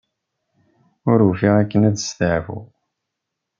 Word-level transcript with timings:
Ur 1.11 1.19
ufiɣ 1.29 1.53
akken 1.61 1.81
ad 1.89 1.95
steɛfuɣ. 1.99 2.65